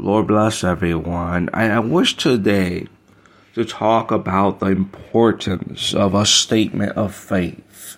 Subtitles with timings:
[0.00, 1.50] Lord bless everyone.
[1.52, 2.86] I, I wish today
[3.54, 7.96] to talk about the importance of a statement of faith.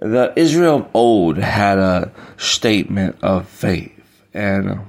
[0.00, 3.92] The Israel of old had a statement of faith,
[4.34, 4.80] and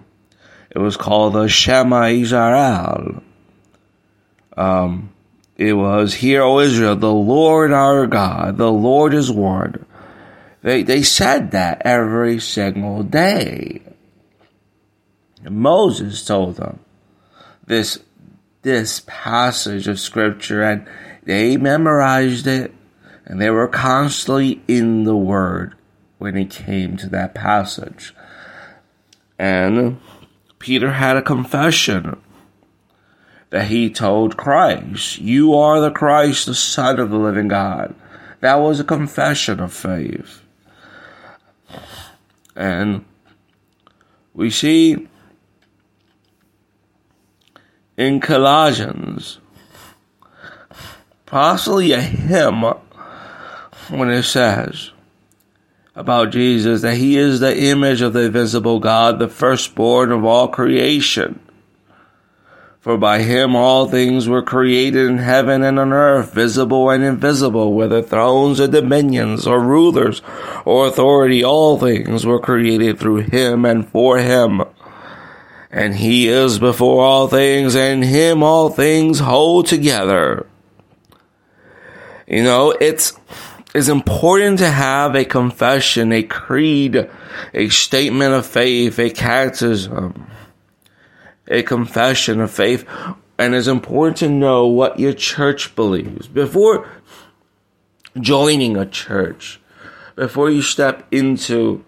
[0.72, 3.22] it was called the Shema Israel.
[4.58, 5.12] Um,
[5.56, 9.86] it was, Hear, O Israel, the Lord our God, the Lord is one.
[10.64, 13.85] They, they said that every single day.
[15.50, 16.80] Moses told them
[17.66, 18.00] this,
[18.62, 20.88] this passage of scripture and
[21.24, 22.74] they memorized it
[23.26, 25.76] and they were constantly in the word
[26.18, 28.14] when it came to that passage.
[29.38, 30.00] And
[30.60, 32.22] Peter had a confession
[33.50, 37.96] that he told Christ, You are the Christ, the Son of the living God.
[38.40, 40.42] That was a confession of faith.
[42.56, 43.06] And
[44.34, 45.08] we see
[47.98, 49.40] in Colossians,
[51.26, 52.64] possibly a hymn
[53.90, 54.92] when it says
[55.96, 60.50] about Jesus that he is the image of the invisible God, the firstborn of all
[60.50, 61.40] creation.
[62.82, 67.74] For by him all things were created in heaven and on earth, visible and invisible,
[67.74, 70.22] whether thrones or dominions or rulers
[70.66, 74.62] or authority, all things were created through him and for him.
[75.76, 80.48] And he is before all things, and him all things hold together.
[82.26, 83.14] You know, it's,
[83.76, 87.10] it's important to have a confession, a creed,
[87.54, 90.26] a statement of faith, a catechism
[91.48, 92.88] a confession of faith,
[93.38, 96.90] and it's important to know what your church believes before
[98.20, 99.60] joining a church.
[100.16, 101.84] Before you step into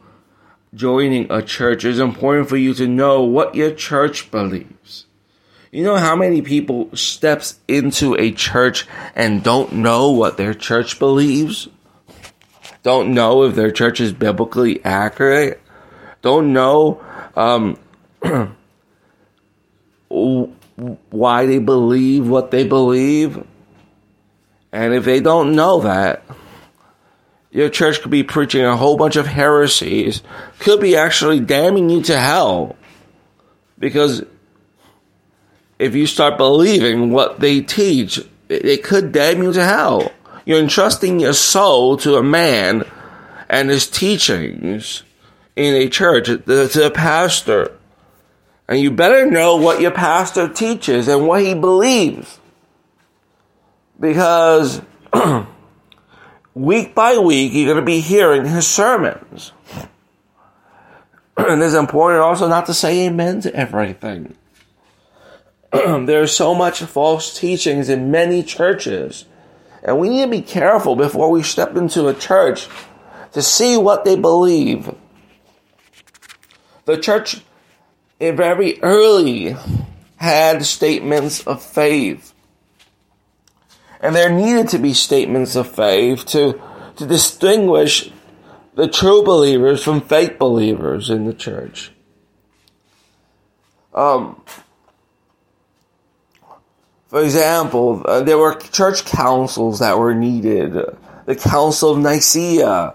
[0.78, 5.06] joining a church, it's important for you to know what your church believes.
[5.72, 10.98] You know how many people steps into a church and don't know what their church
[10.98, 11.68] believes?
[12.84, 15.62] Don't know if their church is biblically accurate?
[16.22, 17.04] Don't know
[17.36, 17.78] um,
[20.08, 23.46] why they believe what they believe.
[24.72, 26.24] And if they don't know that,
[27.52, 30.22] your church could be preaching a whole bunch of heresies,
[30.60, 32.76] could be actually damning you to hell.
[33.80, 34.24] Because
[35.80, 38.20] if you start believing what they teach,
[38.50, 40.12] it could damn you to hell.
[40.46, 42.84] You're entrusting your soul to a man
[43.50, 45.04] and his teachings
[45.56, 47.72] in a church, to a pastor.
[48.68, 52.40] And you better know what your pastor teaches and what he believes.
[54.00, 54.82] Because
[56.58, 59.52] week by week, you're going to be hearing his sermons.
[61.38, 64.36] and it's important also not to say amen to everything.
[65.72, 69.26] There's so much false teachings in many churches.
[69.84, 72.68] And we need to be careful before we step into a church
[73.34, 74.94] to see what they believe.
[76.86, 77.42] The church
[78.20, 79.56] very early
[80.16, 82.34] had statements of faith.
[84.00, 86.62] And there needed to be statements of faith to,
[86.98, 88.12] to distinguish
[88.76, 91.92] the true believers from fake believers in the church.
[93.94, 94.42] Um,
[97.08, 100.74] for example, uh, there were church councils that were needed.
[101.26, 102.94] The Council of Nicaea.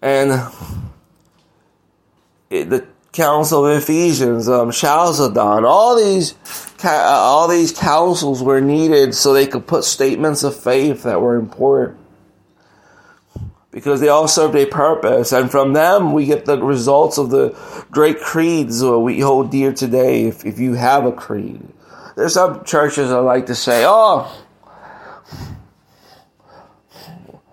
[0.00, 0.52] And
[2.48, 6.34] it, the Council of Ephesians, um, Chalcedon, all these,
[6.84, 11.36] Uh, all these councils were needed so they could put statements of faith that were
[11.36, 11.98] important.
[13.70, 17.56] Because they all served a purpose, and from them we get the results of the
[17.90, 20.24] great creeds we hold dear today.
[20.24, 21.62] If, if you have a creed,
[22.14, 24.30] there's some churches that like to say, "Oh,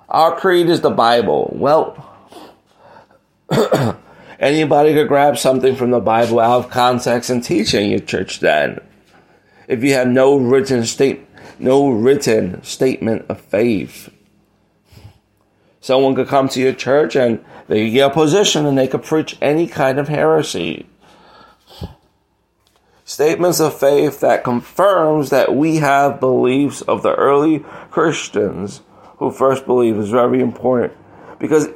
[0.10, 2.06] our creed is the Bible." Well,
[4.40, 8.40] Anybody could grab something from the Bible out of context and teach in your church
[8.40, 8.80] then.
[9.70, 11.28] If you have no written state,
[11.60, 14.10] no written statement of faith.
[15.80, 19.04] Someone could come to your church and they could get a position and they could
[19.04, 20.88] preach any kind of heresy.
[23.06, 27.60] statements of faith that confirms that we have beliefs of the early
[27.92, 28.82] Christians
[29.18, 30.94] who first believe is very important
[31.38, 31.68] because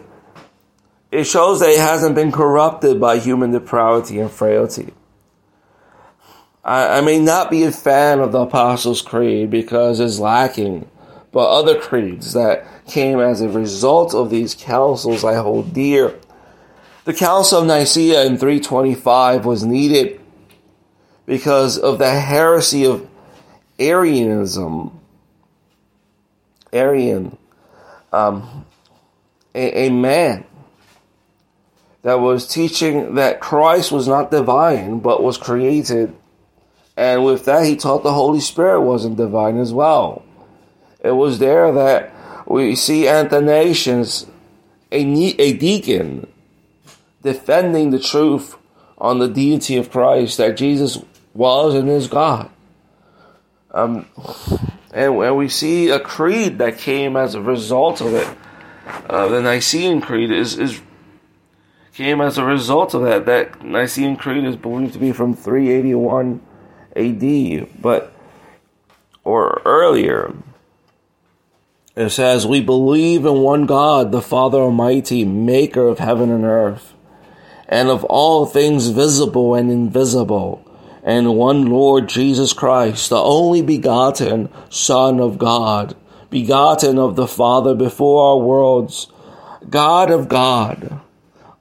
[1.12, 4.94] it shows that it hasn't been corrupted by human depravity and frailty.
[6.64, 10.90] I, I may not be a fan of the Apostles' Creed because it's lacking,
[11.32, 16.20] but other creeds that came as a result of these councils I hold dear.
[17.06, 20.22] The Council of Nicaea in 325 was needed
[21.26, 23.08] because of the heresy of
[23.78, 25.00] Arianism.
[26.72, 27.38] Arian,
[28.12, 28.66] um,
[29.54, 30.46] a, a man
[32.02, 36.16] that was teaching that Christ was not divine but was created.
[36.96, 40.24] And with that, he taught the Holy Spirit wasn't divine as well.
[41.04, 42.14] It was there that
[42.48, 44.28] we see Athanasius,
[44.92, 45.02] a,
[45.42, 46.28] a deacon,
[47.22, 48.56] defending the truth
[48.98, 51.04] on the deity of Christ, that Jesus
[51.34, 52.50] was and is God.
[53.72, 54.08] Um,
[54.94, 58.28] and, and we see a creed that came as a result of it.
[59.10, 60.80] Uh, the Nicene Creed is, is
[61.94, 63.26] came as a result of that.
[63.26, 66.42] That Nicene Creed is believed to be from 381
[66.96, 68.14] AD, but
[69.24, 70.34] or earlier.
[71.96, 76.94] It says, We believe in one God, the Father Almighty, maker of heaven and earth,
[77.70, 80.66] and of all things visible and invisible,
[81.04, 85.96] and one Lord Jesus Christ, the only begotten Son of God,
[86.30, 89.08] begotten of the Father before our worlds,
[89.70, 91.00] God of God,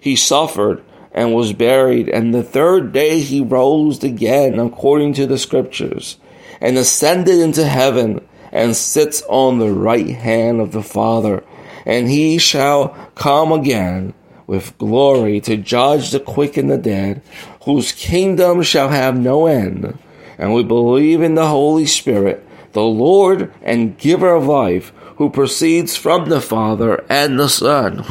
[0.00, 5.38] He suffered and was buried, and the third day he rose again according to the
[5.38, 6.18] scriptures
[6.60, 11.42] and ascended into heaven and sits on the right hand of the Father,
[11.84, 14.14] and he shall come again
[14.46, 17.22] with glory to judge the quick and the dead,
[17.64, 19.98] whose kingdom shall have no end.
[20.38, 25.96] And we believe in the Holy Spirit, the Lord and giver of life, who proceeds
[25.96, 28.04] from the Father and the Son,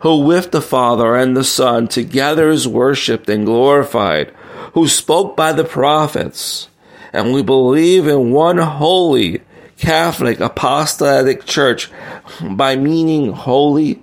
[0.00, 4.30] who with the Father and the Son together is worshipped and glorified,
[4.74, 6.68] who spoke by the prophets.
[7.12, 9.42] And we believe in one holy
[9.78, 11.90] Catholic Apostolic Church
[12.42, 14.02] by meaning holy.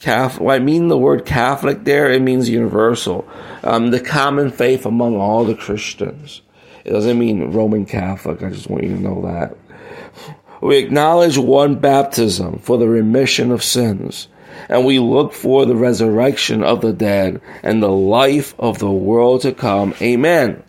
[0.00, 3.26] Catholic, I mean the word Catholic there, it means universal.
[3.62, 6.42] Um, the common faith among all the Christians.
[6.84, 8.42] It doesn't mean Roman Catholic.
[8.42, 9.56] I just want you to know that.
[10.60, 14.28] We acknowledge one baptism for the remission of sins,
[14.68, 19.42] and we look for the resurrection of the dead and the life of the world
[19.42, 19.94] to come.
[20.00, 20.62] Amen.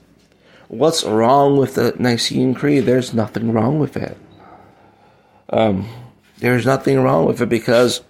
[0.68, 2.86] What's wrong with the Nicene Creed?
[2.86, 4.18] There's nothing wrong with it.
[5.50, 5.88] Um,
[6.40, 8.02] there's nothing wrong with it because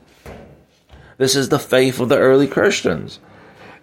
[1.17, 3.19] this is the faith of the early Christians.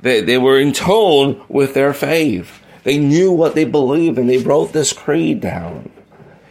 [0.01, 2.61] They, they were in tone with their faith.
[2.83, 5.91] They knew what they believed and they wrote this creed down.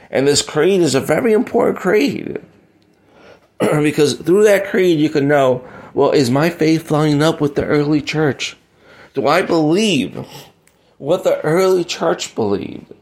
[0.09, 2.41] And this creed is a very important creed.
[3.83, 7.65] because through that creed, you can know, well, is my faith lining up with the
[7.65, 8.57] early church?
[9.13, 10.25] Do I believe
[10.97, 12.93] what the early church believed?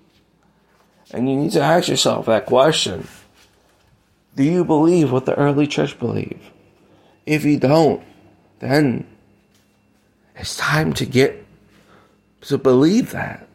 [1.12, 3.08] And you need to ask yourself that question.
[4.36, 6.42] Do you believe what the early church believed?
[7.26, 8.04] If you don't,
[8.60, 9.08] then
[10.36, 11.46] it's time to get
[12.42, 13.48] to believe that.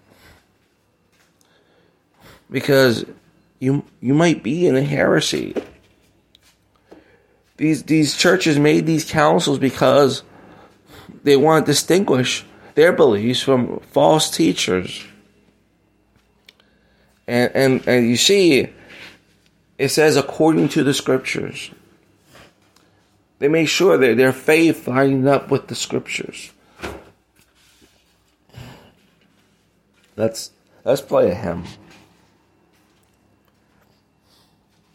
[2.50, 3.04] Because
[3.58, 5.54] you you might be in a heresy.
[7.56, 10.22] These these churches made these councils because
[11.22, 12.44] they want to distinguish
[12.74, 15.04] their beliefs from false teachers.
[17.26, 18.70] And and, and you see
[19.78, 21.70] it says according to the scriptures.
[23.38, 26.50] They make sure that their faith lined up with the scriptures.
[30.16, 30.50] Let's
[30.84, 31.64] let's play a hymn.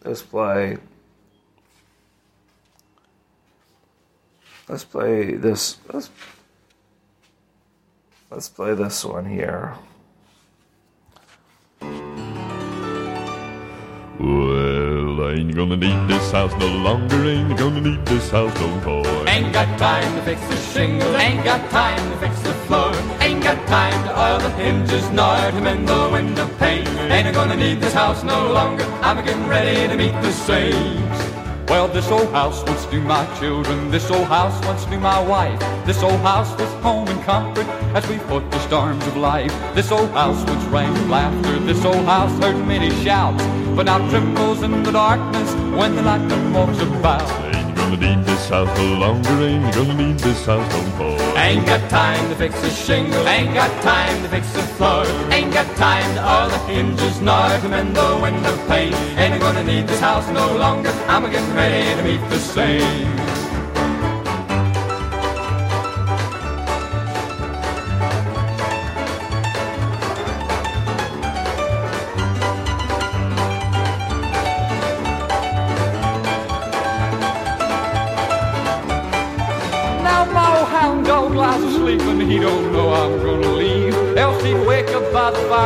[0.04, 0.78] Let's play
[4.70, 6.12] Let's play this let's
[8.30, 9.74] let's play this one here.
[14.20, 18.68] Well, I ain't gonna need this house no longer, ain't gonna need this house no
[18.82, 19.28] more.
[19.28, 23.42] Ain't got time to fix the shingles, ain't got time to fix the floor, ain't
[23.42, 26.86] got time to oil the hinges, nor to mend the window pane.
[27.10, 31.29] Ain't gonna need this house no longer, I'm getting ready to meet the saints.
[31.70, 35.60] Well, this old house once knew my children, this old house once knew my wife.
[35.86, 39.54] This old house was home and comfort as we fought the storms of life.
[39.76, 43.44] This old house once rang with laughter, this old house heard many shouts,
[43.76, 47.22] but now trembles in the darkness when the light walks about
[47.54, 49.30] Ain't gonna need this house no longer.
[49.30, 51.29] Ain't gonna need this house no more.
[51.50, 53.28] Ain't got time to fix a shingle.
[53.28, 55.04] Ain't got time to fix the floor.
[55.32, 58.94] Ain't got time to oil the hinges nor to mend the window pane.
[59.18, 60.92] Ain't gonna need this house no longer.
[61.08, 63.19] I'm getting ready to meet the saints.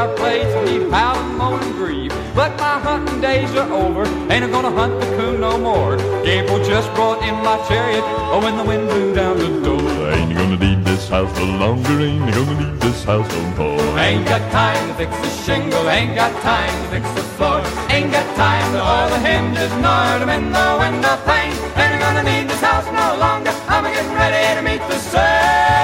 [0.08, 2.12] The fireplace and pout and moan and grieve.
[2.36, 5.98] But my hunting days are over, ain't I gonna hunt the coon no more.
[6.24, 10.12] Gabriel just brought in my chariot, oh when the wind blew down the door.
[10.12, 14.00] Ain't gonna need this house no longer, ain't gonna need this house no more.
[14.00, 17.62] Ain't got time to fix the shingle, ain't got time to fix the floor.
[17.90, 21.56] Ain't got time to oil the hinges, nor to mend the window pane.
[21.80, 25.83] Ain't gonna need this house no longer, I'm getting ready to meet the sun.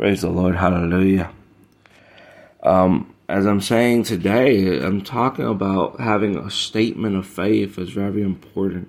[0.00, 0.56] Praise the Lord.
[0.56, 1.30] Hallelujah.
[2.62, 8.22] Um, as I'm saying today, I'm talking about having a statement of faith is very
[8.22, 8.88] important.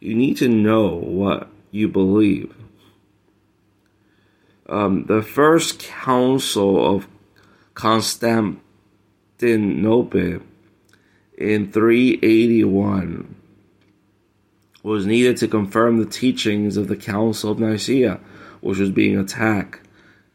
[0.00, 2.54] You need to know what you believe.
[4.68, 7.08] Um, the first council of
[7.72, 8.60] Constantinople
[11.38, 13.37] in 381
[14.88, 18.18] was needed to confirm the teachings of the Council of Nicaea,
[18.60, 19.86] which was being attacked.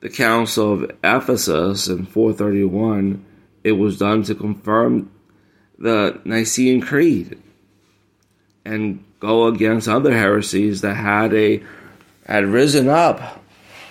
[0.01, 3.25] The Council of Ephesus in 431,
[3.63, 5.09] it was done to confirm
[5.79, 7.41] the Nicene Creed
[8.63, 11.63] and go against other heresies that had a
[12.27, 13.43] had risen up.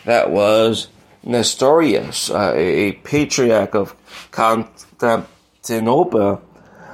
[0.05, 0.87] That was
[1.25, 3.97] Nestorius, uh, a patriarch of
[4.31, 6.37] Constantinople,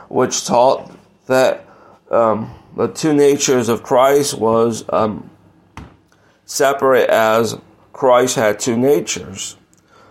[0.09, 0.91] which taught
[1.27, 1.67] that
[2.11, 5.29] um, the two natures of Christ was um,
[6.45, 7.59] separate as
[7.93, 9.57] Christ had two natures,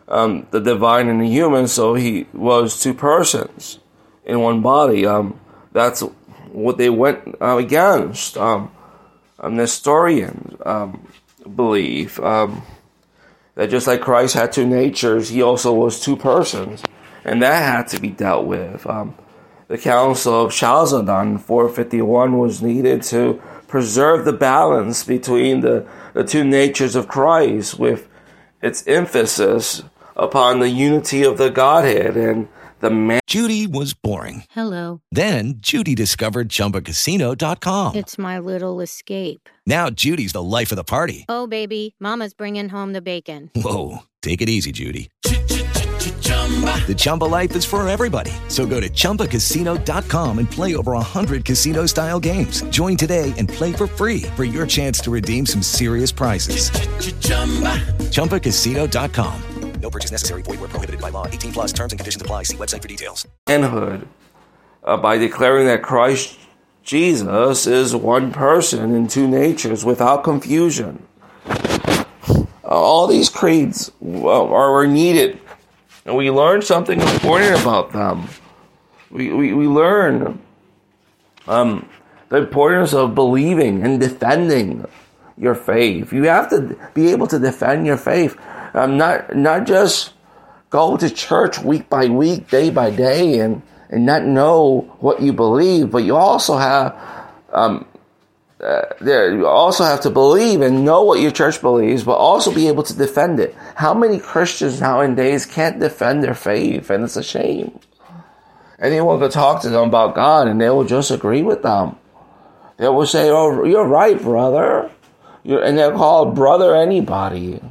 [0.10, 1.70] um, the divine and the human.
[1.70, 3.80] So he was two persons
[4.26, 5.06] in one body.
[5.06, 5.40] Um,
[5.72, 6.02] that's
[6.52, 8.36] what they went uh, against.
[8.38, 8.72] Um,
[9.42, 11.08] Nestorian um,
[11.56, 12.64] belief um,
[13.56, 16.84] that just like Christ had two natures, he also was two persons,
[17.24, 18.86] and that had to be dealt with.
[19.68, 26.46] The Council of Chalcedon 451 was needed to preserve the balance between the, the two
[26.46, 28.08] natures of Christ with
[28.62, 29.84] its emphasis
[30.16, 32.48] upon the unity of the Godhead and
[32.80, 33.20] the man.
[33.28, 34.46] Judy was boring.
[34.52, 35.02] Hello.
[35.12, 37.96] Then Judy discovered ChumbaCasino.com.
[37.96, 39.50] It's my little escape.
[39.66, 41.26] Now Judy's the life of the party.
[41.28, 43.52] Oh, baby, mama's bringing home the bacon.
[43.54, 45.10] Whoa, take it easy, Judy.
[46.88, 48.32] The Chumba life is for everybody.
[48.48, 52.62] So go to ChumbaCasino.com and play over 100 casino style games.
[52.70, 56.70] Join today and play for free for your chance to redeem some serious prizes.
[56.70, 57.76] Ch-ch-chumba.
[58.12, 59.42] ChumbaCasino.com.
[59.82, 60.42] No purchase necessary.
[60.42, 61.28] Void where prohibited by law.
[61.28, 62.44] 18 plus terms and conditions apply.
[62.44, 63.28] See website for details.
[63.48, 64.08] Manhood
[64.88, 66.40] uh, by declaring that Christ
[66.82, 71.06] Jesus is one person in two natures without confusion.
[71.46, 75.40] Uh, all these creeds are needed
[76.08, 78.28] and we learn something important about them.
[79.12, 80.42] We, we, we learn
[81.48, 81.88] um,
[82.30, 84.86] the importance of believing and defending
[85.38, 86.12] your faith.
[86.14, 88.38] You have to be able to defend your faith,
[88.74, 90.14] um, not not just
[90.70, 95.34] go to church week by week, day by day, and and not know what you
[95.34, 96.96] believe, but you also have
[97.54, 97.87] um,
[98.60, 102.54] uh, there, you also have to believe and know what your church believes, but also
[102.54, 103.56] be able to defend it.
[103.76, 107.80] How many Christians nowadays can't defend their faith, and it's a shame.
[108.80, 111.98] Anyone could talk to them about God, and they will just agree with them.
[112.78, 114.90] They will say, "Oh, you're right, brother,"
[115.44, 117.62] you're, and they'll call brother anybody.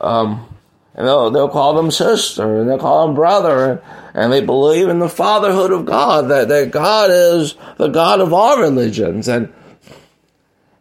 [0.00, 0.46] Um,
[0.94, 4.98] and they'll they'll call them sister, and they'll call them brother, and they believe in
[4.98, 9.52] the fatherhood of God, that that God is the God of all religions, and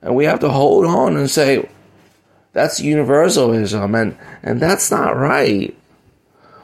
[0.01, 1.67] and we have to hold on and say,
[2.53, 5.75] that's universalism, and, and that's not right.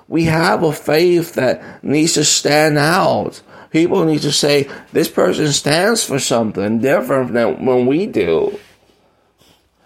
[0.07, 3.41] We have a faith that needs to stand out.
[3.71, 8.59] People need to say, this person stands for something different than when we do.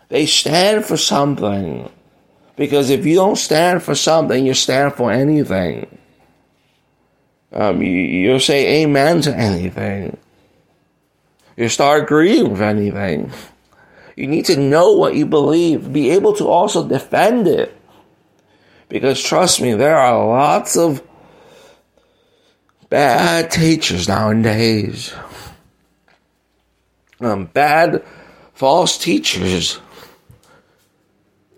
[0.10, 1.90] They stand for something.
[2.56, 5.98] Because if you don't stand for something, you stand for anything.
[7.54, 10.18] Um, you, you'll say amen to anything.
[11.60, 13.34] You start agreeing with anything.
[14.16, 17.76] You need to know what you believe, be able to also defend it.
[18.88, 21.04] Because trust me, there are lots of
[22.90, 25.14] bad teachers nowadays.
[27.20, 28.06] Um, bad
[28.54, 29.82] false teachers.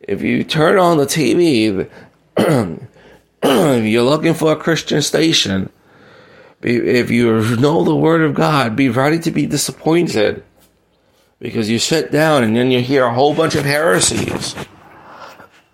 [0.01, 1.87] If you turn on the TV,
[3.43, 5.69] if you're looking for a Christian station,
[6.63, 10.43] if you know the Word of God, be ready to be disappointed.
[11.39, 14.55] Because you sit down and then you hear a whole bunch of heresies.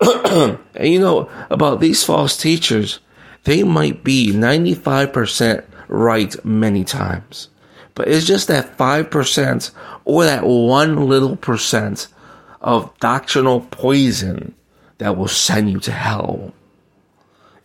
[0.00, 3.00] and you know about these false teachers,
[3.44, 7.48] they might be 95% right many times.
[7.94, 9.70] But it's just that 5%
[10.04, 12.08] or that one little percent
[12.60, 14.54] of doctrinal poison
[14.98, 16.54] that will send you to hell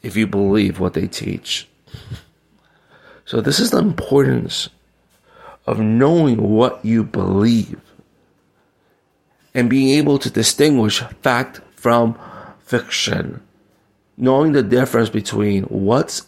[0.01, 1.67] if you believe what they teach.
[3.25, 4.69] So, this is the importance
[5.65, 7.79] of knowing what you believe
[9.53, 12.19] and being able to distinguish fact from
[12.59, 13.41] fiction,
[14.17, 16.23] knowing the difference between what's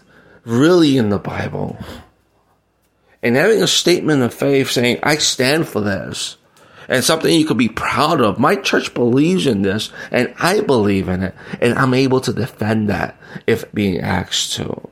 [0.45, 1.77] really in the Bible
[3.23, 6.37] and having a statement of faith saying, I stand for this
[6.87, 8.37] and something you could be proud of.
[8.37, 12.89] My church believes in this and I believe in it and I'm able to defend
[12.89, 14.89] that if being asked to.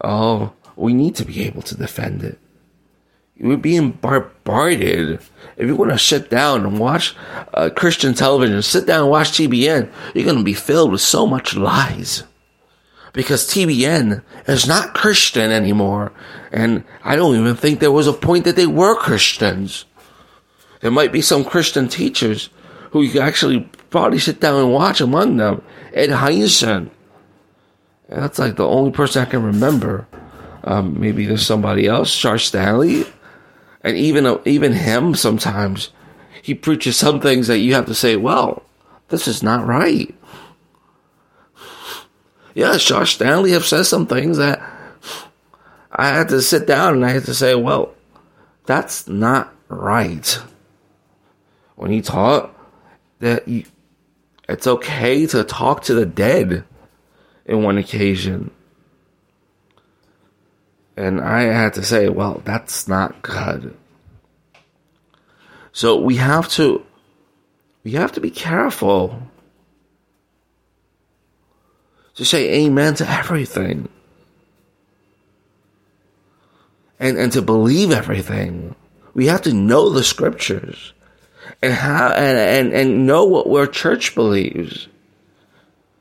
[0.00, 2.38] Oh, we need to be able to defend it.
[3.40, 5.20] We're being bombarded.
[5.56, 7.14] If you want to sit down and watch
[7.54, 11.26] uh, Christian television, sit down and watch TBN, you're going to be filled with so
[11.26, 12.24] much lies.
[13.12, 16.12] Because TBN is not Christian anymore.
[16.52, 19.84] And I don't even think there was a point that they were Christians.
[20.80, 22.50] There might be some Christian teachers
[22.90, 25.62] who you could actually probably sit down and watch among them.
[25.92, 26.10] Ed
[28.08, 28.20] Hindson.
[28.20, 30.06] That's like the only person I can remember.
[30.64, 33.04] Um, maybe there's somebody else, Charles Stanley,
[33.82, 35.14] and even even him.
[35.14, 35.90] Sometimes
[36.42, 38.62] he preaches some things that you have to say, "Well,
[39.08, 40.14] this is not right."
[42.54, 44.60] Yeah, Charles Stanley have said some things that
[45.92, 47.94] I had to sit down and I had to say, "Well,
[48.66, 50.38] that's not right."
[51.76, 52.52] When he taught
[53.20, 53.64] that you,
[54.48, 56.64] it's okay to talk to the dead
[57.48, 58.50] in one occasion.
[60.96, 63.76] And I had to say, well, that's not good.
[65.72, 66.84] So we have to
[67.84, 69.22] we have to be careful
[72.16, 73.88] to say amen to everything.
[76.98, 78.74] And and to believe everything.
[79.14, 80.92] We have to know the scriptures
[81.62, 84.88] and how and, and, and know what our church believes.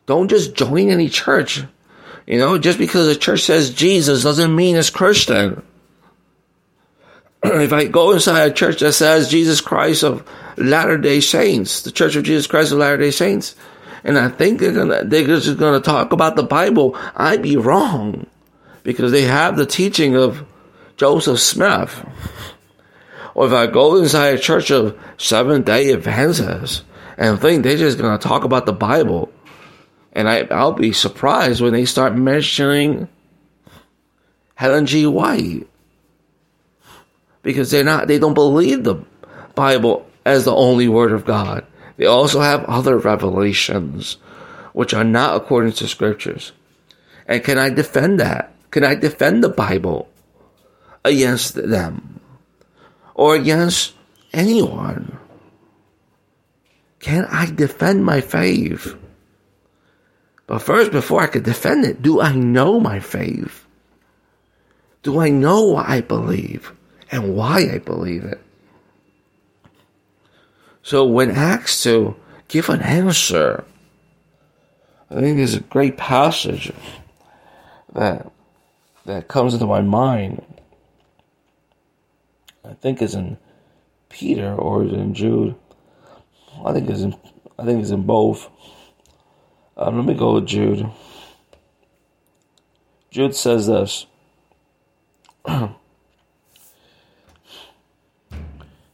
[0.08, 1.64] Don't just join any church.
[2.26, 5.62] You know, just because a church says Jesus doesn't mean it's Christian.
[7.44, 11.92] if I go inside a church that says Jesus Christ of Latter Day Saints, the
[11.92, 13.56] Church of Jesus Christ of Latter Day Saints,
[14.04, 18.26] and I think they're gonna they're just gonna talk about the Bible, I'd be wrong
[18.84, 20.46] because they have the teaching of
[20.96, 22.06] Joseph Smith.
[23.36, 26.84] Or if I go inside a church of Seventh Day Adventists
[27.18, 29.32] and think they're just gonna talk about the Bible,
[30.18, 33.08] and I, I'll be surprised when they start mentioning
[34.56, 35.06] Helen G.
[35.06, 35.68] White.
[37.44, 39.06] Because they're not, they don't believe the
[39.54, 41.68] Bible as the only word of God.
[41.98, 44.18] They also have other revelations,
[44.74, 46.52] which are not according to scriptures.
[47.28, 48.56] And can I defend that?
[48.72, 50.10] Can I defend the Bible
[51.06, 52.22] against them?
[53.14, 53.94] Or against
[54.34, 55.20] anyone?
[56.98, 58.98] Can I defend my faith?
[60.48, 63.66] But first, before I could defend it, do I know my faith?
[65.04, 66.74] Do I know what I believe
[67.12, 68.42] and why I believe it?
[70.82, 72.16] So when asked to
[72.48, 73.66] give an answer,
[75.12, 76.72] I think there's a great passage
[77.94, 78.32] that
[79.06, 80.46] that comes into my mind.
[82.64, 83.38] I think it's in
[84.10, 85.56] Peter or in Jude.
[86.66, 87.16] I think it's in
[87.60, 88.50] I think it's in both.
[89.80, 90.90] Um, let me go with Jude.
[93.12, 94.08] Jude says this.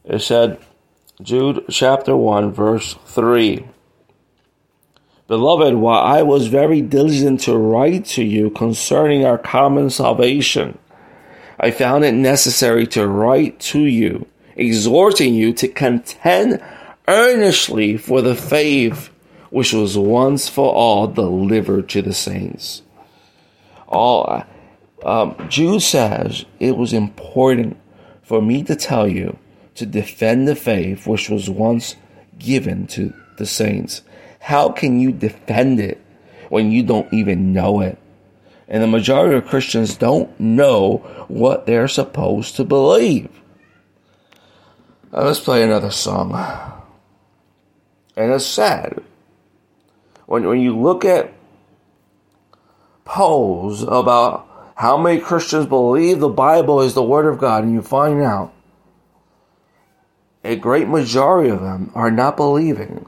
[0.04, 0.58] it said,
[1.22, 3.66] Jude chapter 1, verse 3.
[5.26, 10.76] Beloved, while I was very diligent to write to you concerning our common salvation,
[11.58, 16.62] I found it necessary to write to you, exhorting you to contend
[17.08, 19.08] earnestly for the faith
[19.54, 22.82] which was once for all delivered to the saints.
[23.86, 24.42] All
[25.04, 27.76] um, Jude says it was important
[28.24, 29.38] for me to tell you
[29.76, 31.94] to defend the faith which was once
[32.36, 34.02] given to the saints.
[34.40, 36.04] How can you defend it
[36.48, 37.96] when you don't even know it?
[38.66, 40.96] And the majority of Christians don't know
[41.28, 43.30] what they're supposed to believe.
[45.12, 46.32] Now let's play another song.
[48.16, 49.00] And it's sad
[50.26, 51.32] when, when you look at
[53.04, 57.82] polls about how many Christians believe the Bible is the Word of God, and you
[57.82, 58.52] find out
[60.42, 63.06] a great majority of them are not believing.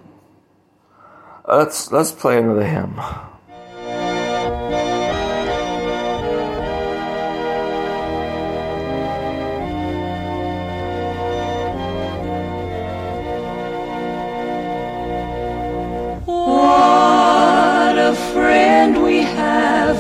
[1.47, 3.01] Let's let's play another hymn.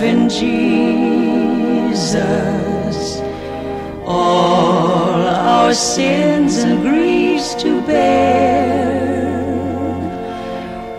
[0.02, 0.76] In Jesus
[4.04, 9.44] all our sins and griefs to bear.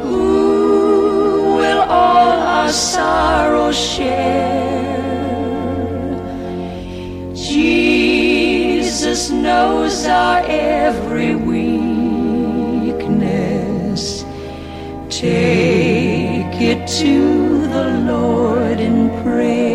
[0.02, 4.84] who will all our sorrow share?
[7.34, 11.74] Jesus knows our every weakness.
[15.08, 19.73] Take it to the Lord in prayer.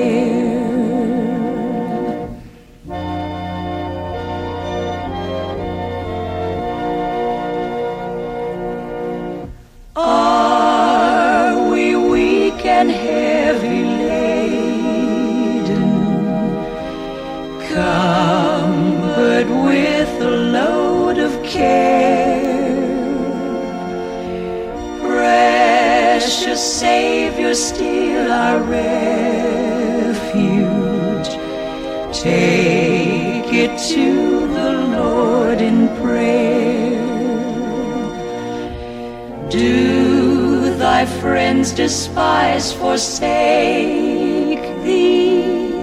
[41.80, 45.80] Despise, forsake thee?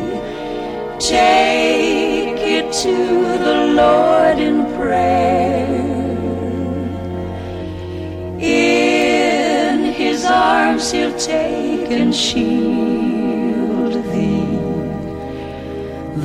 [0.98, 2.96] Take it to
[3.46, 5.66] the Lord in prayer.
[8.38, 14.60] In his arms he'll take and shield thee.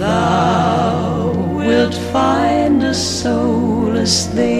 [0.03, 4.50] Thou wilt find a solace there.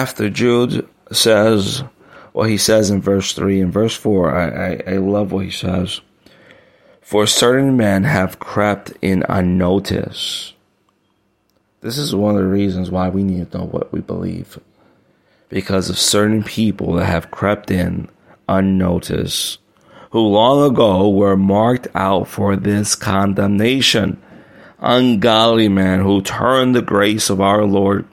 [0.00, 1.84] After Jude says
[2.32, 5.50] what he says in verse 3 and verse 4, I, I, I love what he
[5.50, 6.00] says.
[7.02, 10.54] For certain men have crept in unnoticed.
[11.82, 14.58] This is one of the reasons why we need to know what we believe.
[15.50, 18.08] Because of certain people that have crept in
[18.48, 19.58] unnoticed,
[20.12, 24.18] who long ago were marked out for this condemnation.
[24.78, 28.06] Ungodly men who turn the grace of our Lord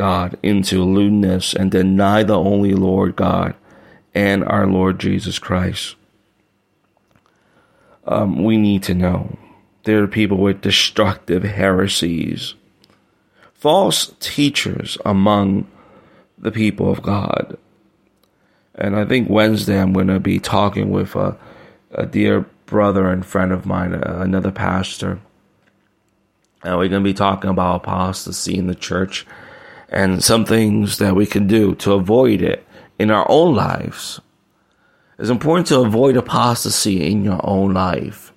[0.00, 3.54] God into lewdness and deny the only Lord God
[4.14, 5.94] and our Lord Jesus Christ.
[8.06, 9.36] Um, we need to know
[9.84, 12.54] there are people with destructive heresies,
[13.52, 15.70] false teachers among
[16.38, 17.58] the people of God.
[18.74, 21.36] And I think Wednesday I'm going to be talking with a,
[21.90, 25.20] a dear brother and friend of mine, uh, another pastor.
[26.62, 29.26] And we're going to be talking about apostasy in the church
[29.90, 32.64] and some things that we can do to avoid it
[32.98, 34.20] in our own lives.
[35.18, 38.32] It's important to avoid apostasy in your own life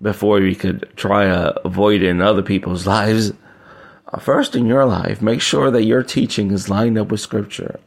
[0.00, 3.32] before you could try to avoid it in other people's lives.
[4.12, 7.80] Uh, first, in your life, make sure that your teaching is lined up with Scripture.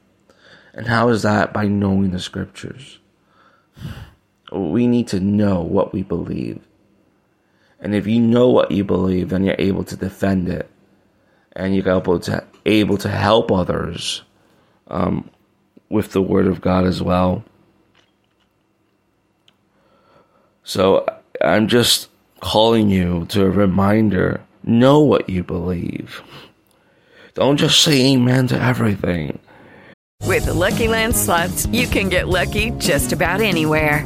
[0.73, 1.53] And how is that?
[1.53, 2.99] By knowing the Scriptures.
[4.51, 6.59] We need to know what we believe.
[7.79, 10.69] And if you know what you believe, then you're able to defend it
[11.53, 14.23] and you're able to able to help others
[14.87, 15.29] um,
[15.89, 17.43] with the Word of God as well.
[20.63, 21.05] So
[21.41, 26.21] I'm just calling you to a reminder: know what you believe.
[27.33, 29.39] Don't just say amen to everything.
[30.21, 34.05] With the Lucky Land slots, you can get lucky just about anywhere.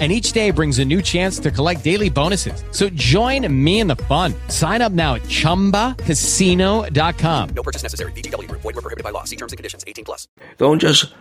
[0.00, 2.64] and each day brings a new chance to collect daily bonuses.
[2.70, 4.32] So join me in the fun.
[4.48, 7.48] Sign up now at ChumbaCasino.com.
[7.50, 8.12] No purchase necessary.
[8.12, 8.50] VGW.
[8.50, 9.24] Void were prohibited by law.
[9.24, 9.84] See terms and conditions.
[9.86, 10.26] 18 plus.
[10.56, 11.12] Don't just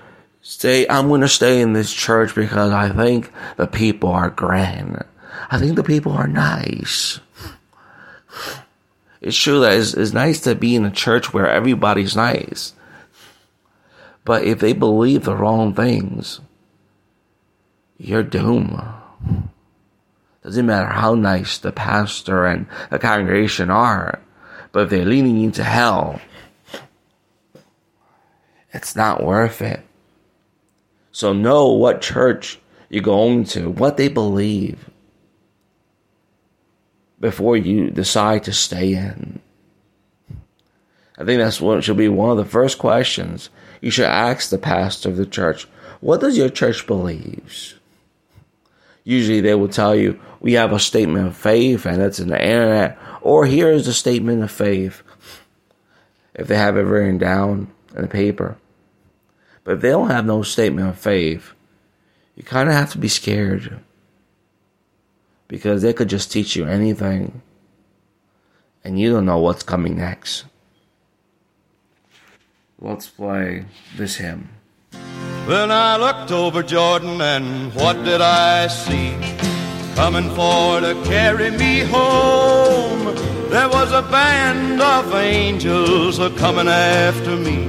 [0.41, 5.03] say, I'm going to stay in this church because I think the people are grand.
[5.51, 7.19] I think the people are nice.
[9.21, 12.73] It's true that it's, it's nice to be in a church where everybody's nice.
[14.23, 16.39] But if they believe the wrong things,
[17.99, 18.81] you're doomed.
[20.41, 24.19] Doesn't matter how nice the pastor and the congregation are,
[24.71, 26.21] but if they're leaning into hell,
[28.71, 29.81] it's not worth it.
[31.11, 34.89] So know what church you're going to, what they believe,
[37.19, 39.41] before you decide to stay in.
[41.17, 43.49] I think that's what should be one of the first questions
[43.81, 45.67] you should ask the pastor of the church.
[45.99, 47.78] What does your church believe?
[49.09, 52.39] Usually they will tell you we have a statement of faith and it's in the
[52.39, 55.01] internet or here is a statement of faith.
[56.35, 58.57] If they have it written down in a paper.
[59.63, 61.53] But if they don't have no statement of faith
[62.35, 63.79] you kind of have to be scared.
[65.47, 67.41] Because they could just teach you anything.
[68.83, 70.45] And you don't know what's coming next.
[72.79, 73.65] Let's play
[73.97, 74.49] this hymn
[75.49, 79.15] then I looked over Jordan and what did I see?
[79.95, 83.15] Coming for to carry me home.
[83.49, 87.67] There was a band of angels a coming after me,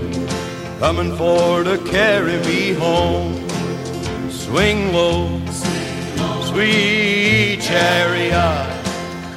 [0.78, 3.48] coming for to carry me home.
[4.30, 5.40] Swing low,
[6.50, 8.84] sweet chariot,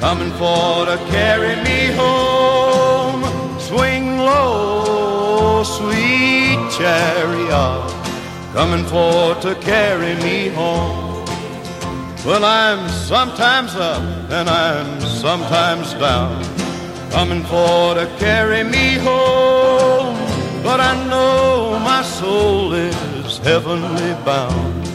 [0.01, 3.23] coming for to carry me home.
[3.57, 8.02] Swing low, sweet chariot
[8.53, 11.25] coming for to carry me home.
[12.23, 16.43] Well, I'm sometimes up and I'm sometimes down,
[17.09, 20.15] coming for to carry me home.
[20.61, 24.85] But I know my soul is heavenly bound,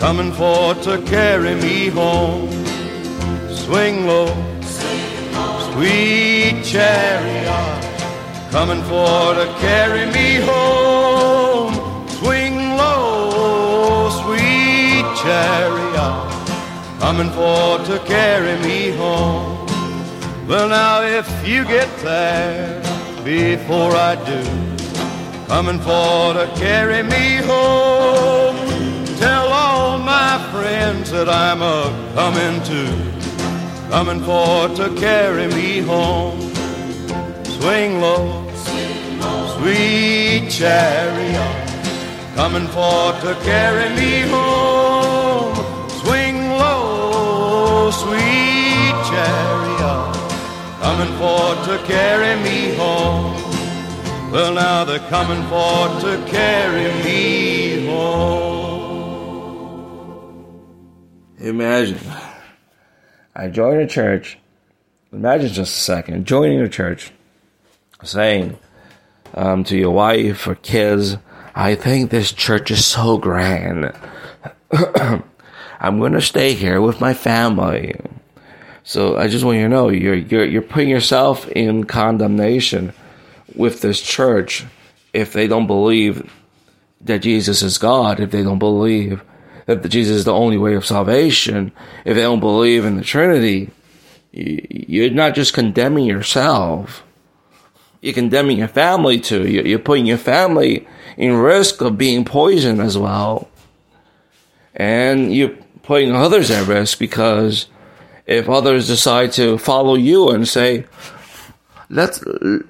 [0.00, 2.50] coming for to carry me home.
[3.48, 4.26] Swing low,
[5.72, 7.46] sweet chariot,
[8.50, 11.47] coming for to carry me home.
[15.44, 19.66] Chariot, coming for to carry me home.
[20.48, 22.80] Well, now if you get there
[23.24, 24.42] before I do,
[25.46, 28.68] coming for to carry me home,
[29.18, 36.38] Tell all my friends that I'm a coming to, coming for to carry me home.
[37.58, 38.48] Swing low,
[39.56, 41.68] sweet chariot,
[42.36, 44.77] coming for to carry me home.
[47.98, 50.14] Sweet chariot,
[50.80, 53.34] coming for to carry me home.
[54.30, 58.58] Well, now they're coming for to carry me home.
[61.38, 61.98] Imagine.
[63.34, 64.38] I join a church.
[65.12, 67.10] Imagine just a second joining a church,
[68.04, 68.58] saying
[69.34, 71.16] um, to your wife or kids,
[71.54, 73.92] I think this church is so grand.
[75.80, 77.94] I'm going to stay here with my family.
[78.82, 82.92] So I just want you to know you're, you're, you're putting yourself in condemnation
[83.54, 84.64] with this church
[85.12, 86.30] if they don't believe
[87.02, 89.22] that Jesus is God, if they don't believe
[89.66, 91.72] that Jesus is the only way of salvation,
[92.04, 93.70] if they don't believe in the Trinity,
[94.32, 97.04] you're not just condemning yourself.
[98.00, 99.46] You're condemning your family too.
[99.46, 100.86] You're putting your family
[101.16, 103.48] in risk of being poisoned as well.
[104.74, 105.56] And you're
[105.88, 107.66] putting others at risk because
[108.26, 110.84] if others decide to follow you and say,
[111.88, 112.22] let's,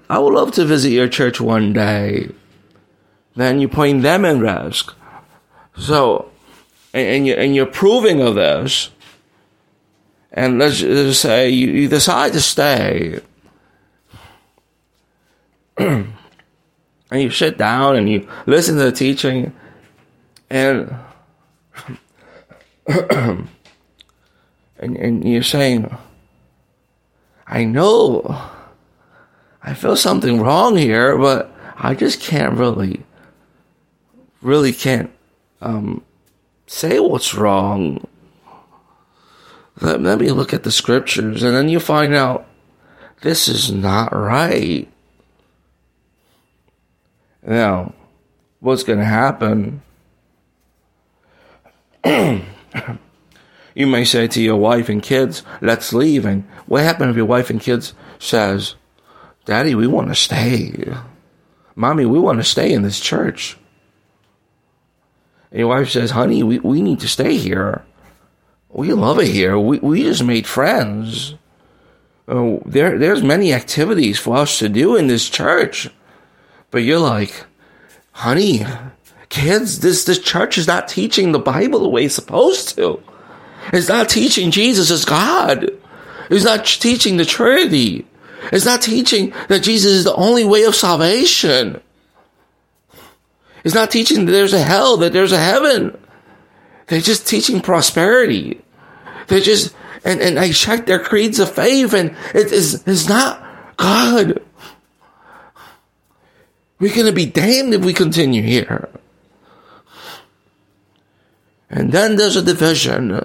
[0.09, 2.31] I would love to visit your church one day,
[3.35, 4.95] then you're putting them at risk.
[5.77, 6.31] So,
[6.95, 8.91] and, and, you, and you're proving of this,
[10.31, 13.19] and let's just say you, you decide to stay,
[15.77, 16.15] and
[17.11, 19.53] you sit down and you listen to the teaching,
[20.49, 20.95] and
[23.19, 23.49] and,
[24.79, 25.95] and you're saying,
[27.47, 28.51] I know
[29.63, 33.05] I feel something wrong here, but I just can't really,
[34.41, 35.11] really can't
[35.61, 36.03] um,
[36.67, 38.07] say what's wrong.
[39.81, 42.47] Let, let me look at the scriptures, and then you find out
[43.21, 44.89] this is not right.
[47.43, 47.93] Now,
[48.61, 49.83] what's going to happen?
[53.75, 56.25] you may say to your wife and kids, let's leave.
[56.25, 58.75] And what happens if your wife and kids says,
[59.45, 60.95] Daddy, we want to stay.
[61.75, 63.57] Mommy, we want to stay in this church.
[65.51, 67.85] And your wife says, honey, we, we need to stay here.
[68.69, 69.59] We love it here.
[69.59, 71.35] We, we just made friends.
[72.27, 75.89] Uh, there, there's many activities for us to do in this church.
[76.71, 77.47] But you're like,
[78.13, 78.67] honey,
[79.29, 83.03] kids, this, this church is not teaching the Bible the way it's supposed to.
[83.73, 85.71] It's not teaching Jesus as God.
[86.31, 88.07] It's not teaching the Trinity.
[88.53, 91.81] It's not teaching that Jesus is the only way of salvation.
[93.65, 95.99] It's not teaching that there's a hell, that there's a heaven.
[96.87, 98.63] They're just teaching prosperity.
[99.27, 103.45] They're just, and, and I checked their creeds of faith and it is, it's not
[103.77, 104.43] God.
[106.79, 108.89] We're going to be damned if we continue here.
[111.71, 113.25] And then there's a division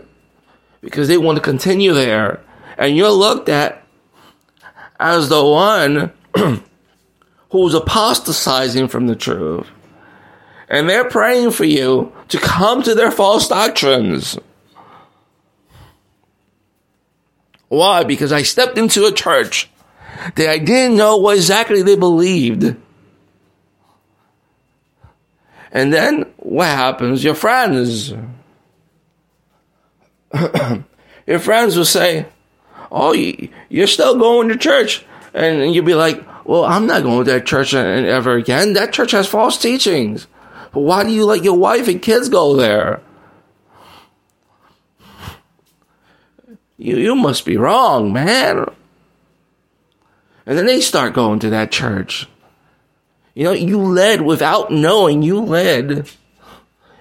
[0.82, 2.42] because they want to continue there.
[2.78, 3.84] And you're looked at
[5.00, 6.12] as the one
[7.52, 9.68] who's apostatizing from the truth.
[10.70, 14.38] And they're praying for you to come to their false doctrines.
[17.70, 18.04] Why?
[18.04, 19.70] Because I stepped into a church
[20.36, 22.76] that I didn't know what exactly they believed.
[25.74, 27.24] And then what happens?
[27.24, 28.14] Your friends,
[31.28, 32.28] your friends will say,
[32.92, 33.14] oh,
[33.70, 35.04] you're still going to church.
[35.34, 38.74] And you'll be like, well, I'm not going to that church ever again.
[38.74, 40.28] That church has false teachings.
[40.72, 43.02] But why do you let your wife and kids go there?
[46.78, 48.66] You, you must be wrong, man.
[50.46, 52.28] And then they start going to that church.
[53.34, 56.10] You know, you led without knowing, you led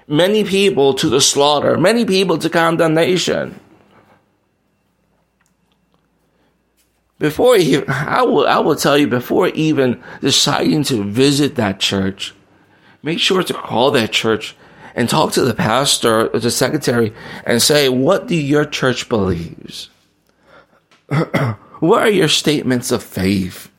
[0.08, 3.60] many people to the slaughter, many people to condemnation.
[7.22, 12.34] before he, I will, I will tell you before even deciding to visit that church,
[13.00, 14.56] make sure to call that church
[14.96, 17.14] and talk to the pastor or the secretary
[17.46, 19.88] and say, what do your church believes?
[21.78, 23.70] what are your statements of faith?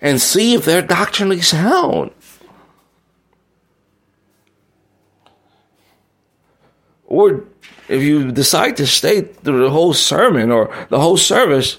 [0.00, 2.10] and see if they're doctrinally sound.
[7.06, 7.44] Or
[7.88, 11.78] if you decide to stay through the whole sermon or the whole service,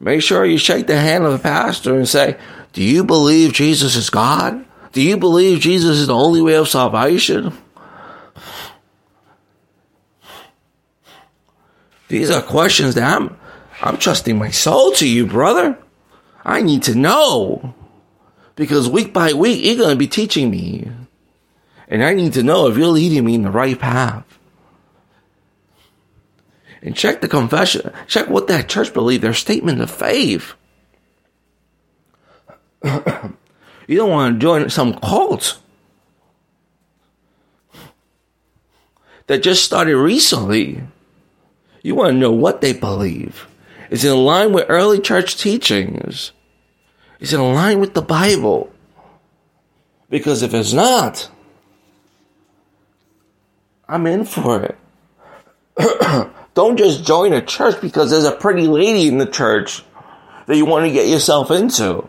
[0.00, 2.36] make sure you shake the hand of the pastor and say,
[2.72, 4.64] Do you believe Jesus is God?
[4.92, 7.56] Do you believe Jesus is the only way of salvation?
[12.08, 13.36] These are questions that I'm,
[13.80, 15.78] I'm trusting my soul to you, brother.
[16.44, 17.74] I need to know.
[18.56, 20.90] Because week by week, you're going to be teaching me.
[21.88, 24.38] And I need to know if you're leading me in the right path.
[26.82, 27.92] And check the confession.
[28.06, 30.54] Check what that church believed, their statement of faith.
[32.84, 35.58] you don't want to join some cult
[39.26, 40.82] that just started recently.
[41.82, 43.46] You want to know what they believe.
[43.90, 46.30] Is it in line with early church teachings?
[47.18, 48.72] Is it in line with the Bible?
[50.08, 51.28] Because if it's not,
[53.88, 54.78] I'm in for it.
[56.54, 59.82] Don't just join a church because there's a pretty lady in the church
[60.46, 62.08] that you want to get yourself into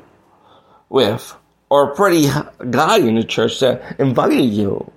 [0.90, 1.36] with,
[1.70, 2.28] or a pretty
[2.70, 4.92] guy in the church that invited you.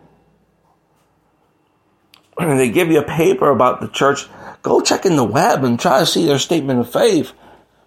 [2.38, 4.26] And they give you a paper about the church
[4.64, 7.34] Go check in the web and try to see their statement of faith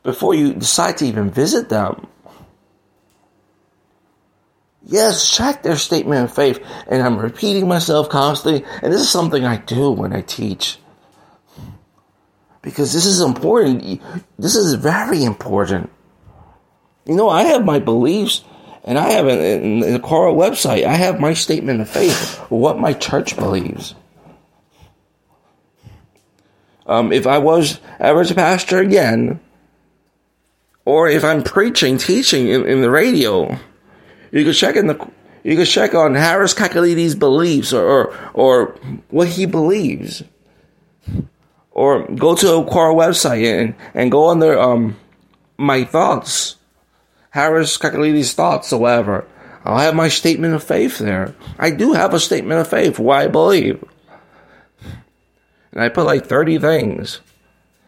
[0.03, 2.05] before you decide to even visit them.
[4.84, 6.63] Yes, check their statement of faith.
[6.88, 8.63] And I'm repeating myself constantly.
[8.84, 10.78] And this is something I do when I teach.
[12.61, 13.99] Because this is important.
[14.38, 15.89] This is very important.
[17.07, 18.43] You know, I have my beliefs,
[18.84, 22.93] and I have in, the Coral website, I have my statement of faith, what my
[22.93, 23.95] church believes.
[26.88, 29.42] Um, if I was ever to pastor again,
[30.86, 33.60] or if I'm preaching, teaching in, in the radio,
[34.32, 35.10] you could check in the
[35.44, 38.66] you could check on Harris Kakoulides' beliefs or, or, or
[39.10, 40.24] what he believes,
[41.72, 44.96] or go to a core website and and go under um
[45.58, 46.56] my thoughts,
[47.32, 49.28] Harris Kakoulides' thoughts or whatever.
[49.66, 51.36] I'll have my statement of faith there.
[51.60, 53.84] I do have a statement of faith, what I believe
[55.72, 57.22] and I put like 30 things.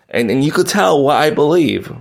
[0.10, 1.94] And, and you could tell what I believe.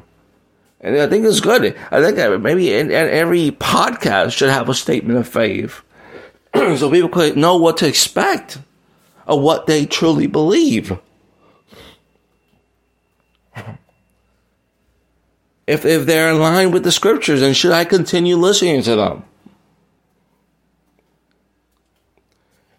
[0.81, 1.76] And I think it's good.
[1.91, 5.83] I think maybe in, in every podcast should have a statement of faith.
[6.55, 8.59] so people could know what to expect
[9.26, 10.99] of what they truly believe.
[15.66, 19.22] If, if they're in line with the scriptures, and should I continue listening to them?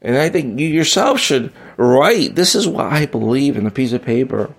[0.02, 3.94] And I think you yourself should write, this is what I believe in a piece
[3.94, 4.54] of paper.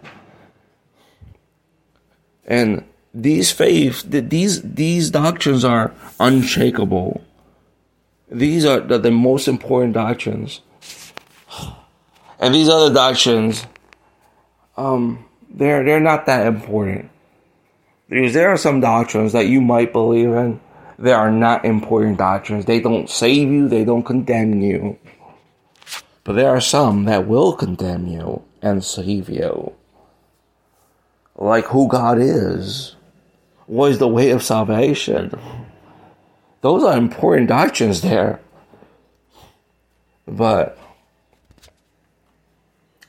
[2.47, 7.23] And these faiths, these, these doctrines are unshakable.
[8.31, 10.63] These are the, the most important doctrines.
[12.39, 13.67] And these other doctrines,
[14.77, 17.11] um, they're, they're not that important.
[18.09, 20.61] Because there are some doctrines that you might believe in.
[20.99, 22.65] They are not important doctrines.
[22.65, 23.69] They don't save you.
[23.69, 24.99] They don't condemn you.
[26.25, 29.75] But there are some that will condemn you and save you.
[31.37, 32.97] Like who God is.
[33.67, 35.33] What is the way of salvation?
[36.61, 38.41] Those are important doctrines there.
[40.27, 40.79] But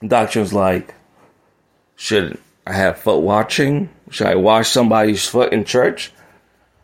[0.05, 0.95] doctrines like
[1.95, 3.89] should I have foot washing?
[4.09, 6.12] Should I wash somebody's foot in church?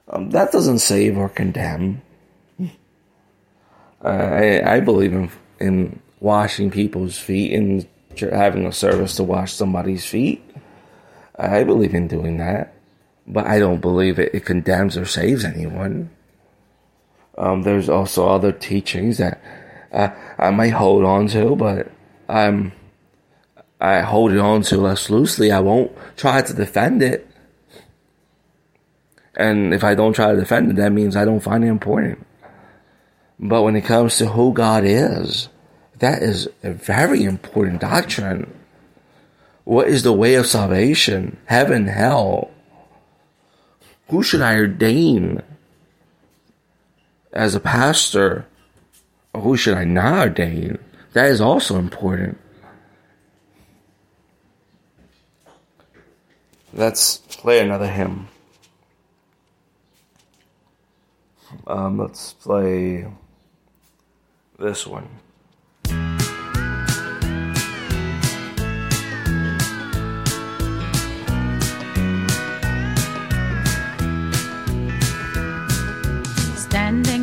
[0.09, 2.01] Um, that doesn't save or condemn.
[4.01, 7.87] I, I believe in in washing people's feet and
[8.19, 10.43] having a service to wash somebody's feet.
[11.37, 12.73] I believe in doing that,
[13.27, 16.09] but I don't believe it, it condemns or saves anyone.
[17.37, 19.41] Um, there's also other teachings that
[19.91, 20.09] uh,
[20.39, 21.91] I might hold on to, but
[22.27, 22.73] I'm
[23.79, 25.51] I hold it on to less loosely.
[25.51, 27.27] I won't try to defend it.
[29.35, 32.25] And if I don't try to defend it, that means I don't find it important.
[33.39, 35.49] But when it comes to who God is,
[35.99, 38.53] that is a very important doctrine.
[39.63, 41.37] What is the way of salvation?
[41.45, 42.51] Heaven, hell.
[44.09, 45.41] Who should I ordain
[47.33, 48.45] as a pastor?
[49.33, 50.79] Or who should I not ordain?
[51.13, 52.39] That is also important.
[56.73, 58.27] Let's play another hymn.
[61.65, 63.07] Um, let's play
[64.59, 65.09] this one.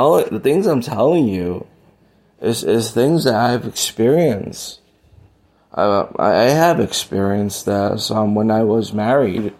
[0.00, 1.66] How the things I'm telling you
[2.40, 4.80] is is things that I've experienced.
[5.74, 9.52] I I have experienced this um, when I was married.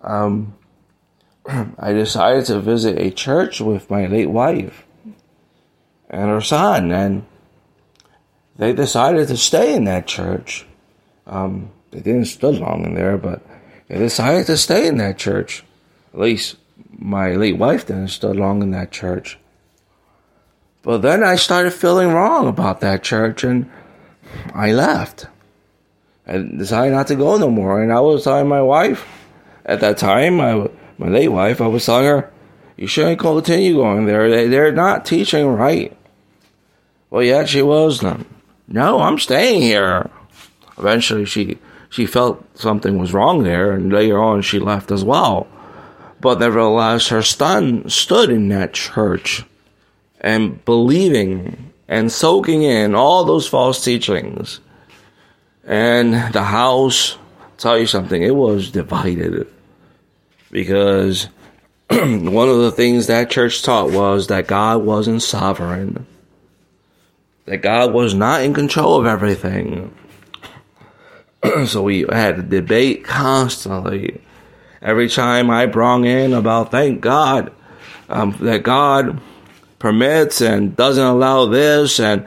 [0.00, 0.56] Um,
[1.46, 4.84] I decided to visit a church with my late wife
[6.10, 7.24] and her son, and
[8.56, 10.66] they decided to stay in that church.
[11.24, 13.46] Um, they didn't stay long in there, but
[13.86, 15.62] they decided to stay in that church.
[16.12, 16.56] At least
[16.90, 19.38] my late wife didn't stay long in that church.
[20.82, 23.70] But then I started feeling wrong about that church and
[24.54, 25.26] I left.
[26.26, 27.82] I decided not to go no more.
[27.82, 29.06] And I was telling my wife
[29.64, 30.68] at that time, my,
[30.98, 32.30] late wife, I was telling her,
[32.76, 34.28] you shouldn't continue going there.
[34.28, 35.96] They, they're not teaching right.
[37.10, 38.02] Well, yeah, she was.
[38.02, 40.10] No, I'm staying here.
[40.78, 41.58] Eventually, she
[41.90, 45.46] she felt something was wrong there, and later on, she left as well.
[46.22, 49.44] But nevertheless, her son stood in that church
[50.22, 54.60] and believing and soaking in all those false teachings.
[55.64, 57.18] And the house,
[57.58, 59.46] tell you something, it was divided
[60.50, 61.24] because
[61.90, 66.06] one of the things that church taught was that God wasn't sovereign,
[67.44, 69.92] that God was not in control of everything.
[71.66, 74.20] so we had a debate constantly.
[74.80, 77.52] Every time I brought in about thank God
[78.08, 79.20] um, that God
[79.82, 82.24] permits and doesn't allow this and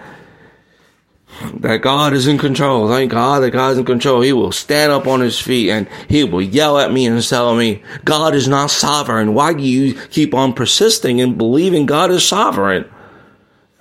[1.54, 2.90] that God is in control.
[2.90, 4.20] Thank God that God is in control.
[4.20, 7.56] He will stand up on his feet and he will yell at me and tell
[7.56, 9.34] me, God is not sovereign.
[9.34, 12.90] Why do you keep on persisting in believing God is sovereign?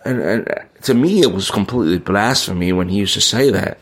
[0.04, 0.48] And, and
[0.82, 3.80] to me, it was completely blasphemy when he used to say that.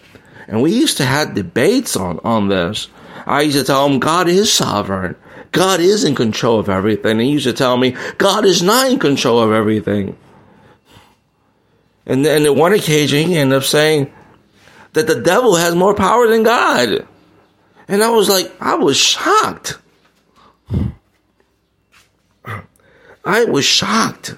[0.49, 2.89] And we used to have debates on, on this.
[3.27, 5.17] I used to tell him, God is sovereign.
[5.53, 7.13] God is in control of everything.
[7.13, 10.17] And he used to tell me, God is not in control of everything.
[12.07, 14.13] And then at one occasion, he ended up saying
[14.95, 17.07] that the devil has more power than God.
[17.87, 19.79] And I was like, I was shocked.
[23.25, 24.35] I was shocked.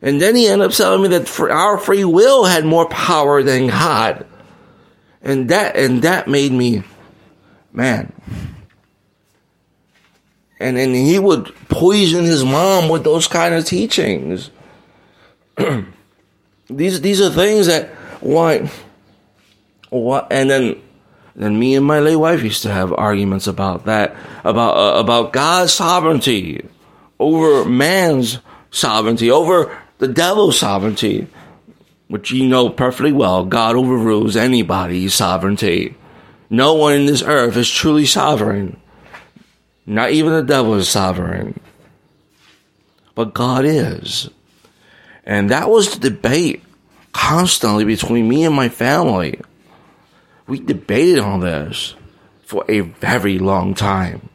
[0.00, 3.68] And then he ended up telling me that our free will had more power than
[3.68, 4.26] God.
[5.22, 6.84] And that and that made me
[7.78, 8.12] man.
[10.60, 14.50] And then he would poison his mom with those kind of teachings.
[16.68, 17.88] these these are things that
[18.20, 18.68] why
[19.90, 20.82] what and then
[21.36, 25.32] then me and my late wife used to have arguments about that about uh, about
[25.32, 26.66] God's sovereignty
[27.20, 28.38] over man's
[28.70, 31.28] sovereignty over the devil's sovereignty
[32.08, 35.96] which you know perfectly well God overrules anybody's sovereignty
[36.50, 38.78] no one in this earth is truly sovereign
[39.86, 41.58] not even the devil is sovereign
[43.14, 44.30] but God is
[45.28, 46.62] and that was the debate
[47.12, 49.40] constantly between me and my family.
[50.46, 51.94] We debated on this
[52.44, 54.28] for a very long time.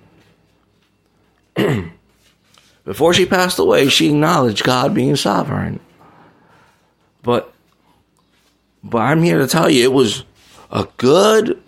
[2.86, 5.80] Before she passed away, she acknowledged God being sovereign.
[7.22, 7.52] But
[8.84, 10.26] but I'm here to tell you it was
[10.70, 11.63] a good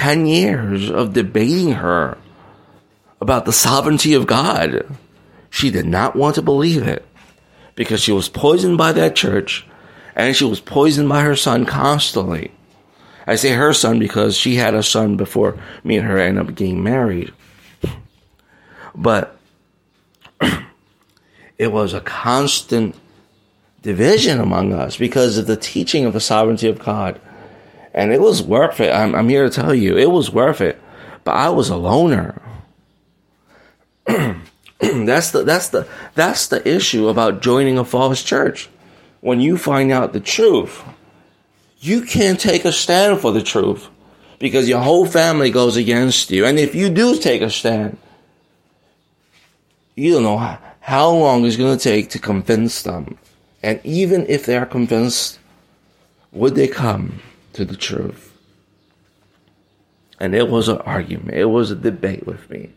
[0.00, 2.16] 10 years of debating her
[3.20, 4.96] about the sovereignty of God.
[5.50, 7.06] She did not want to believe it
[7.74, 9.66] because she was poisoned by that church
[10.16, 12.50] and she was poisoned by her son constantly.
[13.26, 16.54] I say her son because she had a son before me and her ended up
[16.54, 17.34] getting married.
[18.94, 19.36] But
[21.58, 22.94] it was a constant
[23.82, 27.20] division among us because of the teaching of the sovereignty of God.
[28.00, 28.94] And it was worth it.
[28.94, 30.80] I'm, I'm here to tell you, it was worth it.
[31.22, 32.40] But I was a loner.
[34.06, 38.70] that's the that's the that's the issue about joining a false church.
[39.20, 40.82] When you find out the truth,
[41.80, 43.90] you can't take a stand for the truth
[44.38, 46.46] because your whole family goes against you.
[46.46, 47.98] And if you do take a stand,
[49.94, 53.18] you don't know how long it's going to take to convince them.
[53.62, 55.38] And even if they are convinced,
[56.32, 57.20] would they come
[57.54, 58.36] to the truth?
[60.18, 61.36] And it was an argument.
[61.36, 62.70] It was a debate with me.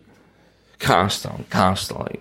[0.79, 2.19] Constant, constantly.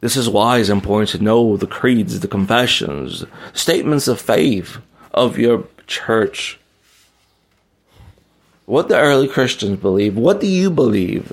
[0.00, 4.78] This is why it's important to know the creeds, the confessions, statements of faith
[5.12, 6.58] of your church.
[8.66, 10.16] What the early Christians believe.
[10.16, 11.32] What do you believe?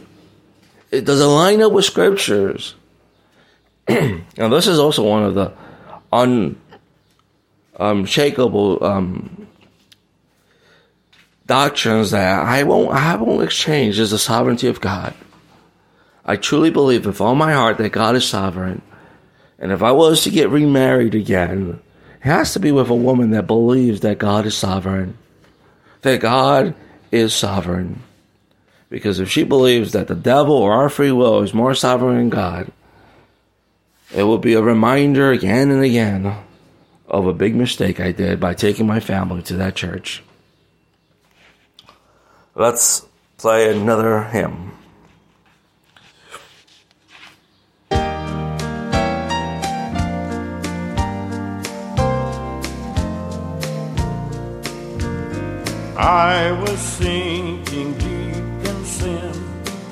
[0.91, 2.75] It does it line up with scriptures?
[3.89, 5.51] now, this is also one of the
[7.79, 9.47] unshakable um,
[11.45, 15.13] doctrines that I won't, I won't exchange is the sovereignty of God.
[16.25, 18.81] I truly believe with all my heart that God is sovereign.
[19.57, 21.79] And if I was to get remarried again,
[22.21, 25.17] it has to be with a woman that believes that God is sovereign.
[26.01, 26.75] That God
[27.11, 28.03] is sovereign.
[28.89, 32.29] Because if she believes that the devil or our free will is more sovereign than
[32.29, 32.71] God,
[34.13, 36.35] it will be a reminder again and again
[37.09, 40.23] of a big mistake I did by taking my family to that church.
[42.55, 43.05] Let's
[43.37, 44.73] play another hymn.
[55.97, 59.33] I was sinking deep in sin,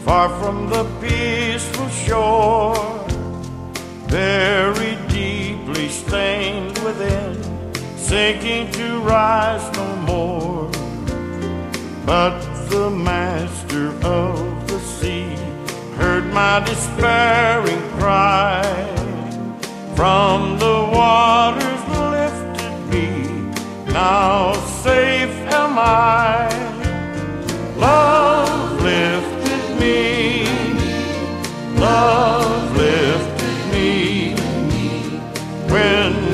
[0.03, 3.05] far from the peaceful shore,
[4.07, 4.97] very
[5.78, 7.36] deeply stained within,
[7.97, 10.71] sinking to rise no more.
[12.05, 15.36] But the master of the sea
[15.97, 18.63] heard my despairing cry.
[19.95, 21.84] From the waters
[22.15, 23.09] lifted me,
[23.91, 24.53] now
[24.84, 26.49] safe am I.
[27.78, 30.45] Love lifted me,
[31.80, 32.66] love
[35.70, 36.26] when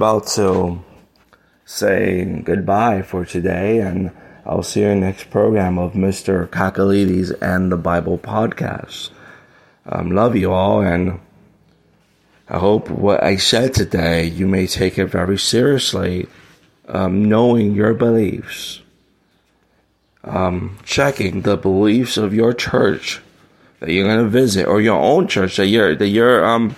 [0.00, 0.82] about to
[1.66, 4.10] say goodbye for today, and
[4.46, 6.46] I'll see you in the next program of Mr.
[6.48, 9.10] Kakoulides and the Bible Podcast.
[9.84, 11.20] Um, love you all, and
[12.48, 16.28] I hope what I said today you may take it very seriously,
[16.88, 18.80] um, knowing your beliefs,
[20.24, 23.20] um, checking the beliefs of your church
[23.80, 26.74] that you're going to visit, or your own church that you're that you're um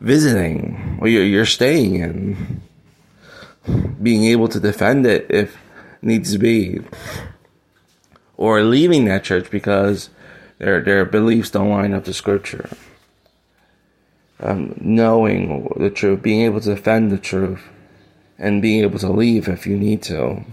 [0.00, 2.62] visiting or you're, staying in,
[4.02, 5.56] being able to defend it if
[6.02, 6.80] needs to be,
[8.36, 10.10] or leaving that church because
[10.58, 12.68] their their beliefs don't line up to Scripture.
[14.38, 17.62] Um, knowing the truth, being able to defend the truth,
[18.38, 20.44] and being able to leave if you need to,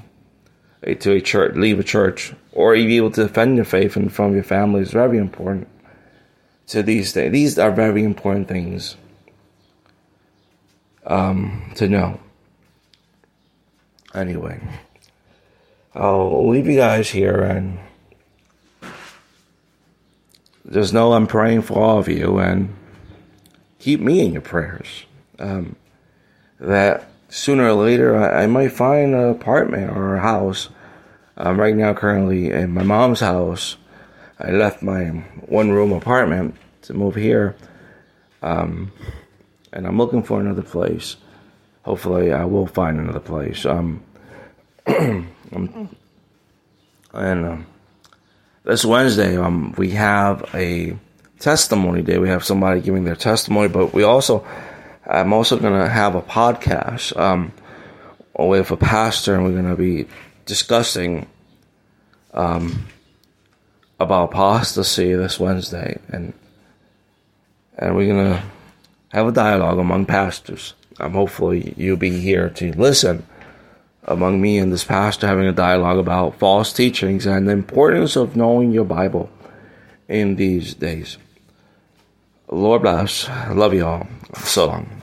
[0.99, 4.33] to a church, leave a church, or be able to defend your faith and from
[4.33, 5.67] your family is very important.
[6.65, 8.95] So these days, these are very important things
[11.05, 12.19] um, to know.
[14.13, 14.61] Anyway,
[15.95, 17.79] I'll leave you guys here and
[20.71, 22.73] just know I'm praying for all of you and
[23.79, 25.05] keep me in your prayers.
[25.39, 25.75] Um,
[26.59, 30.69] that sooner or later I, I, might find an apartment or a house.
[31.35, 33.75] Um, right now, currently in my mom's house,
[34.39, 35.05] I left my
[35.47, 37.55] one room apartment to move here.
[38.41, 38.91] Um,
[39.73, 41.17] and I'm looking for another place.
[41.83, 43.65] Hopefully, I will find another place.
[43.65, 44.03] Um,
[44.87, 45.89] um
[47.13, 47.65] and um,
[48.63, 50.97] this Wednesday, um, we have a
[51.39, 52.17] testimony day.
[52.17, 54.45] We have somebody giving their testimony, but we also,
[55.05, 57.51] I'm also going to have a podcast um,
[58.37, 60.07] with a pastor, and we're going to be
[60.45, 61.27] discussing
[62.33, 62.87] um,
[63.99, 66.33] about apostasy this Wednesday, and
[67.77, 68.43] and we're going to
[69.13, 70.73] have a dialogue among pastors.
[70.99, 73.25] Um, hopefully, you'll be here to listen
[74.05, 78.35] among me and this pastor having a dialogue about false teachings and the importance of
[78.35, 79.29] knowing your Bible
[80.09, 81.17] in these days.
[82.49, 83.29] Lord bless.
[83.49, 84.07] Love you all.
[84.43, 85.02] So long.